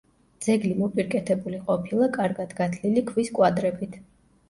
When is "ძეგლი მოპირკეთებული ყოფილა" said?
0.45-2.09